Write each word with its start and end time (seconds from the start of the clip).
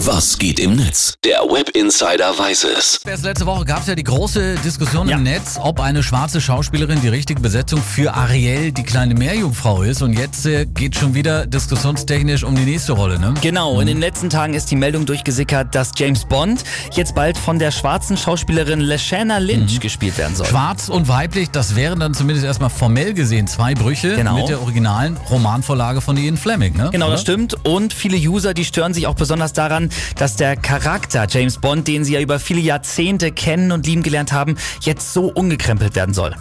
Was 0.00 0.36
geht 0.38 0.60
im 0.60 0.76
Netz? 0.76 1.14
Der 1.24 1.38
Web 1.50 1.70
Insider 1.70 2.38
weiß 2.38 2.64
es. 2.76 3.00
Erst 3.06 3.24
letzte 3.24 3.46
Woche 3.46 3.64
gab 3.64 3.80
es 3.80 3.86
ja 3.86 3.94
die 3.94 4.04
große 4.04 4.56
Diskussion 4.62 5.08
Ja. 5.08 5.16
im 5.16 5.22
Netz, 5.22 5.58
ob 5.60 5.80
eine 5.80 6.02
schwarze 6.02 6.40
Schauspielerin 6.40 7.00
die 7.00 7.08
richtige 7.08 7.40
Besetzung 7.40 7.80
für 7.80 8.12
Ariel, 8.14 8.72
die 8.72 8.82
kleine 8.82 9.14
Meerjungfrau 9.14 9.82
ist. 9.82 10.02
Und 10.02 10.12
jetzt 10.12 10.44
äh, 10.44 10.66
geht 10.66 10.96
schon 10.96 11.14
wieder 11.14 11.46
diskussionstechnisch 11.46 12.44
um 12.44 12.54
die 12.54 12.64
nächste 12.66 12.92
Rolle, 12.92 13.18
ne? 13.18 13.32
Genau, 13.40 13.80
in 13.80 13.86
den 13.86 13.98
letzten 13.98 14.28
Tagen 14.28 14.52
ist 14.52 14.70
die 14.70 14.76
Meldung 14.76 15.06
durchgesickert, 15.06 15.74
dass 15.74 15.92
James 15.96 16.26
Bond 16.26 16.62
jetzt 16.92 17.14
bald 17.14 17.38
von 17.38 17.58
der 17.58 17.70
schwarzen 17.70 18.18
Schauspielerin 18.18 18.80
Lashana 18.80 19.38
Lynch 19.38 19.80
gespielt 19.80 20.18
werden 20.18 20.36
soll. 20.36 20.46
Schwarz 20.46 20.90
und 20.90 21.08
weiblich, 21.08 21.50
das 21.50 21.74
wären 21.74 22.00
dann 22.00 22.12
zumindest 22.12 22.44
erstmal 22.44 22.70
formell 22.70 23.14
gesehen 23.14 23.46
zwei 23.46 23.74
Brüche 23.74 24.14
Genau. 24.14 24.36
mit 24.36 24.50
der 24.50 24.60
originalen 24.60 25.16
Romanvorlage 25.30 26.02
von 26.02 26.18
Ian 26.18 26.36
Fleming, 26.36 26.76
ne? 26.76 26.90
Genau, 26.92 27.06
das 27.10 27.22
Oder? 27.22 27.32
stimmt. 27.32 27.56
Und 27.66 27.94
viele 27.94 28.18
User, 28.18 28.52
die 28.52 28.66
stören 28.66 28.92
sich 28.92 29.06
auch 29.06 29.14
besonders 29.14 29.54
daran, 29.54 29.85
dass 30.16 30.36
der 30.36 30.56
Charakter 30.56 31.26
James 31.28 31.58
Bond, 31.58 31.88
den 31.88 32.04
sie 32.04 32.14
ja 32.14 32.20
über 32.20 32.38
viele 32.38 32.60
Jahrzehnte 32.60 33.32
kennen 33.32 33.72
und 33.72 33.86
lieben 33.86 34.02
gelernt 34.02 34.32
haben, 34.32 34.56
jetzt 34.80 35.12
so 35.12 35.26
umgekrempelt 35.28 35.94
werden 35.94 36.14
soll. 36.14 36.34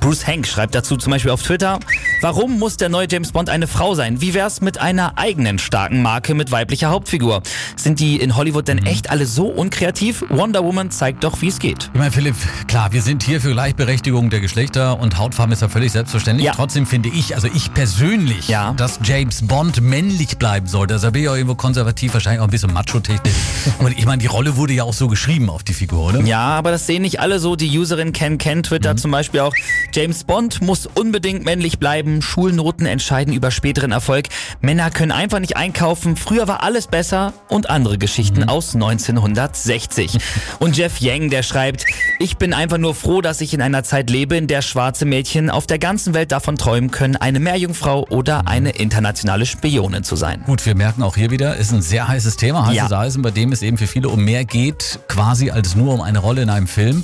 Bruce 0.00 0.26
Hank 0.26 0.46
schreibt 0.46 0.74
dazu 0.74 0.96
zum 0.96 1.10
Beispiel 1.10 1.30
auf 1.32 1.42
Twitter, 1.42 1.78
warum 2.20 2.58
muss 2.58 2.76
der 2.76 2.88
neue 2.88 3.06
James 3.10 3.32
Bond 3.32 3.50
eine 3.50 3.66
Frau 3.66 3.94
sein? 3.94 4.20
Wie 4.20 4.32
wär's 4.32 4.60
mit 4.60 4.78
einer 4.80 5.18
eigenen 5.18 5.58
starken 5.58 6.02
Marke 6.02 6.34
mit 6.34 6.50
weiblicher 6.50 6.88
Hauptfigur? 6.90 7.42
Sind 7.76 8.00
die 8.00 8.16
in 8.16 8.36
Hollywood 8.36 8.68
denn 8.68 8.78
echt 8.78 9.10
alle 9.10 9.26
so 9.26 9.48
unkreativ? 9.48 10.24
Wonder 10.30 10.64
Woman 10.64 10.90
zeigt 10.90 11.24
doch, 11.24 11.40
wie 11.42 11.48
es 11.48 11.58
geht. 11.58 11.90
Ich 11.92 11.98
meine, 11.98 12.12
Philipp, 12.12 12.36
klar, 12.68 12.92
wir 12.92 13.02
sind 13.02 13.22
hier 13.22 13.40
für 13.40 13.52
Gleichberechtigung 13.52 14.30
der 14.30 14.40
Geschlechter 14.40 14.98
und 14.98 15.18
Hautfarben 15.18 15.52
ist 15.52 15.62
ja 15.62 15.68
völlig 15.68 15.92
selbstverständlich. 15.92 16.46
Ja. 16.46 16.52
Trotzdem 16.52 16.86
finde 16.86 17.08
ich, 17.10 17.34
also 17.34 17.48
ich 17.52 17.74
persönlich, 17.74 18.48
Ja. 18.48 18.72
dass 18.76 19.00
James 19.02 19.46
Bond 19.46 19.80
männlich 19.82 20.38
bleiben 20.38 20.66
sollte. 20.68 20.98
Da 20.98 21.10
bin 21.10 21.22
ich 21.22 21.28
auch 21.28 21.34
irgendwo 21.34 21.54
konservativ, 21.56 22.14
wahrscheinlich 22.14 22.40
auch 22.40 22.44
ein 22.44 22.50
bisschen 22.50 22.72
macho-technisch. 22.72 23.34
Aber 23.78 23.90
ich 23.90 24.06
meine, 24.06 24.20
die 24.22 24.26
Rolle 24.26 24.56
wurde 24.56 24.72
ja 24.72 24.84
auch 24.84 24.94
so 24.94 25.08
geschrieben 25.08 25.50
auf 25.50 25.64
die 25.64 25.74
Figur, 25.74 26.06
oder? 26.08 26.20
Ja, 26.20 26.40
aber 26.58 26.70
das 26.70 26.86
sehen 26.86 27.02
nicht 27.02 27.20
alle 27.20 27.38
so. 27.40 27.56
Die 27.56 27.76
Userin 27.78 28.12
Ken 28.12 28.38
Ken 28.38 28.62
Twitter 28.62 28.96
zum 28.96 29.10
Beispiel 29.10 29.40
auch. 29.40 29.52
James 29.92 30.24
Bond 30.24 30.60
muss 30.60 30.86
unbedingt 30.86 31.44
männlich 31.44 31.78
bleiben. 31.78 32.20
Schulnoten 32.22 32.86
entscheiden 32.86 33.32
über 33.32 33.50
späteren 33.50 33.90
Erfolg. 33.92 34.28
Männer 34.60 34.90
können 34.90 35.12
einfach 35.12 35.38
nicht 35.40 35.56
einkaufen. 35.56 36.16
Früher 36.16 36.46
war 36.46 36.62
alles 36.62 36.86
besser 36.86 37.32
und 37.48 37.70
andere 37.70 37.96
Geschichten 37.98 38.44
aus 38.44 38.74
1960. 38.74 40.18
Und 40.58 40.76
Jeff 40.76 41.00
Yang, 41.00 41.30
der 41.30 41.42
schreibt, 41.42 41.84
ich 42.18 42.36
bin 42.36 42.52
einfach 42.52 42.78
nur 42.78 42.94
froh, 42.94 43.20
dass 43.20 43.40
ich 43.40 43.54
in 43.54 43.62
einer 43.62 43.82
Zeit 43.84 44.10
lebe, 44.10 44.36
in 44.36 44.46
der 44.46 44.62
schwarze 44.62 45.04
Mädchen 45.04 45.50
auf 45.50 45.66
der 45.66 45.78
ganzen 45.78 46.14
Welt 46.14 46.32
davon 46.32 46.56
träumen 46.56 46.90
können, 46.90 47.16
eine 47.16 47.38
Meerjungfrau 47.40 48.06
oder 48.10 48.46
eine 48.48 48.70
internationale 48.70 49.46
Spionin 49.46 50.04
zu 50.04 50.16
sein. 50.16 50.42
Gut, 50.46 50.64
wir 50.66 50.74
merken 50.74 51.02
auch 51.02 51.16
hier 51.16 51.30
wieder, 51.30 51.56
ist 51.56 51.72
ein 51.72 51.82
sehr 51.82 52.08
heißes 52.08 52.36
Thema, 52.36 52.66
heißes 52.66 52.90
Ja. 52.90 52.98
Eisen, 52.98 53.22
bei 53.22 53.30
dem 53.30 53.52
es 53.52 53.62
eben 53.62 53.78
für 53.78 53.86
viele 53.86 54.08
um 54.08 54.24
mehr 54.24 54.44
geht, 54.44 54.98
quasi 55.08 55.50
als 55.50 55.76
nur 55.76 55.94
um 55.94 56.00
eine 56.00 56.18
Rolle 56.18 56.42
in 56.42 56.50
einem 56.50 56.66
Film. 56.66 57.02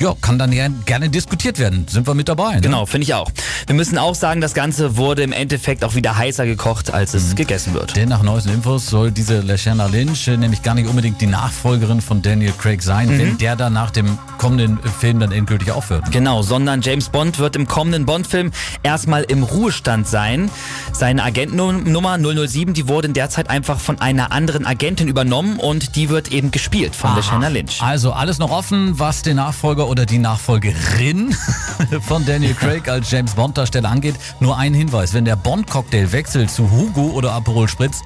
Ja, 0.00 0.14
kann 0.20 0.38
dann 0.38 0.52
ja 0.52 0.66
gerne 0.86 1.08
diskutiert 1.08 1.58
werden. 1.58 1.86
Sind 1.88 2.06
wir 2.06 2.14
mit 2.14 2.28
dabei. 2.28 2.56
Ne? 2.56 2.60
Genau, 2.62 2.84
finde 2.86 3.04
ich 3.04 3.14
auch. 3.14 3.30
Wir 3.66 3.74
müssen 3.76 3.96
auch 3.96 4.14
sagen, 4.14 4.40
das 4.40 4.52
Ganze 4.54 4.96
wurde 4.96 5.22
im 5.22 5.32
Endeffekt 5.32 5.84
auch 5.84 5.94
wieder 5.94 6.16
heißer 6.16 6.46
gekocht, 6.46 6.92
als 6.92 7.14
es 7.14 7.34
gegessen 7.36 7.74
wird. 7.74 7.94
Denn 7.96 8.08
nach 8.08 8.22
neuesten 8.22 8.50
Infos 8.52 8.86
soll 8.86 9.12
diese 9.12 9.40
Lashana 9.40 9.86
Lynch 9.86 10.26
äh, 10.28 10.36
nämlich 10.36 10.62
gar 10.62 10.74
nicht 10.74 10.88
unbedingt 10.88 11.20
die 11.20 11.26
Nachfolgerin 11.26 12.00
von 12.00 12.22
Daniel 12.22 12.52
Craig 12.58 12.82
sein, 12.82 13.08
Mhm. 13.08 13.18
wenn 13.18 13.38
der 13.38 13.54
dann 13.56 13.72
nach 13.72 13.90
dem 13.92 14.18
kommenden 14.38 14.78
Film 15.00 15.20
dann 15.20 15.30
endgültig 15.32 15.70
aufhört. 15.70 16.10
Genau, 16.10 16.42
sondern 16.42 16.82
James 16.82 17.08
Bond 17.08 17.38
wird 17.38 17.54
im 17.56 17.66
kommenden 17.68 18.04
Bond-Film 18.04 18.50
erstmal 18.82 19.22
im 19.22 19.42
Ruhestand 19.44 20.08
sein. 20.08 20.50
Seine 20.94 21.24
Agentennummer 21.24 22.18
007, 22.18 22.72
die 22.72 22.86
wurde 22.86 23.08
derzeit 23.08 23.50
einfach 23.50 23.80
von 23.80 24.00
einer 24.00 24.30
anderen 24.30 24.64
Agentin 24.64 25.08
übernommen 25.08 25.58
und 25.58 25.96
die 25.96 26.08
wird 26.08 26.30
eben 26.30 26.52
gespielt 26.52 26.94
von 26.94 27.16
Lashana 27.16 27.48
Lynch. 27.48 27.82
Also 27.82 28.12
alles 28.12 28.38
noch 28.38 28.52
offen, 28.52 28.96
was 28.96 29.22
den 29.22 29.36
Nachfolger 29.36 29.88
oder 29.88 30.06
die 30.06 30.18
Nachfolgerin 30.18 31.34
von 32.00 32.24
Daniel 32.24 32.54
Craig 32.54 32.88
als 32.88 33.10
James 33.10 33.32
Bond 33.34 33.58
Darsteller 33.58 33.90
angeht. 33.90 34.14
Nur 34.38 34.56
ein 34.56 34.72
Hinweis, 34.72 35.12
wenn 35.14 35.24
der 35.24 35.34
Bond 35.34 35.68
Cocktail 35.68 36.12
wechselt 36.12 36.48
zu 36.48 36.70
Hugo 36.70 37.10
oder 37.10 37.32
Aperol 37.32 37.68
Spritz, 37.68 38.02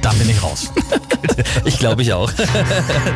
dann 0.00 0.16
bin 0.18 0.30
ich 0.30 0.42
raus. 0.42 0.70
Ich 1.64 1.78
glaube 1.78 2.02
ich 2.02 2.12
auch. 2.12 2.32